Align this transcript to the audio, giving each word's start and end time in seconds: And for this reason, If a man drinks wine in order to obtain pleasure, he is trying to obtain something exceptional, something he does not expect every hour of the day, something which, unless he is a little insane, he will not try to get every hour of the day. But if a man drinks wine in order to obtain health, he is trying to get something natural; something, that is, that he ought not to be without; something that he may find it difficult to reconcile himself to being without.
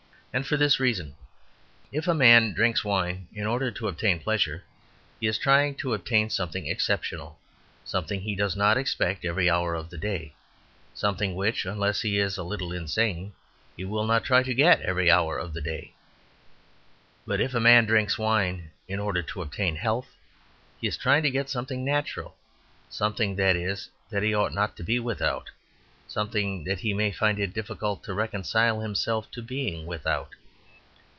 And 0.33 0.47
for 0.47 0.55
this 0.55 0.79
reason, 0.79 1.15
If 1.91 2.07
a 2.07 2.13
man 2.13 2.53
drinks 2.53 2.85
wine 2.85 3.27
in 3.33 3.45
order 3.45 3.69
to 3.71 3.89
obtain 3.89 4.21
pleasure, 4.21 4.63
he 5.19 5.27
is 5.27 5.37
trying 5.37 5.75
to 5.83 5.93
obtain 5.93 6.29
something 6.29 6.67
exceptional, 6.67 7.37
something 7.83 8.21
he 8.21 8.33
does 8.33 8.55
not 8.55 8.77
expect 8.77 9.25
every 9.25 9.49
hour 9.49 9.75
of 9.75 9.89
the 9.89 9.97
day, 9.97 10.33
something 10.93 11.35
which, 11.35 11.65
unless 11.65 11.99
he 11.99 12.17
is 12.17 12.37
a 12.37 12.43
little 12.43 12.71
insane, 12.71 13.33
he 13.75 13.83
will 13.83 14.05
not 14.05 14.23
try 14.23 14.41
to 14.41 14.53
get 14.53 14.79
every 14.83 15.11
hour 15.11 15.37
of 15.37 15.53
the 15.53 15.59
day. 15.59 15.93
But 17.27 17.41
if 17.41 17.53
a 17.53 17.59
man 17.59 17.85
drinks 17.85 18.17
wine 18.17 18.71
in 18.87 19.01
order 19.01 19.21
to 19.21 19.41
obtain 19.41 19.75
health, 19.75 20.15
he 20.79 20.87
is 20.87 20.95
trying 20.95 21.23
to 21.23 21.29
get 21.29 21.49
something 21.49 21.83
natural; 21.83 22.37
something, 22.89 23.35
that 23.35 23.57
is, 23.57 23.89
that 24.09 24.23
he 24.23 24.33
ought 24.33 24.53
not 24.53 24.77
to 24.77 24.83
be 24.83 24.97
without; 24.97 25.49
something 26.07 26.65
that 26.65 26.81
he 26.81 26.93
may 26.93 27.09
find 27.09 27.39
it 27.39 27.53
difficult 27.53 28.03
to 28.03 28.13
reconcile 28.13 28.81
himself 28.81 29.31
to 29.31 29.41
being 29.41 29.85
without. 29.85 30.27